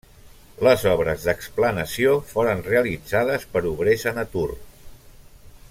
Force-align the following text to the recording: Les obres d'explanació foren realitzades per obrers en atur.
Les 0.67 0.85
obres 0.91 1.25
d'explanació 1.27 2.15
foren 2.31 2.65
realitzades 2.69 3.47
per 3.53 3.65
obrers 3.75 4.07
en 4.13 4.19
atur. 4.23 4.49